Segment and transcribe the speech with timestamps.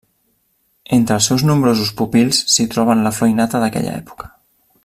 [0.97, 4.35] Entre els seus nombrosos pupils s'hi troben la flor i nata d'aquella època.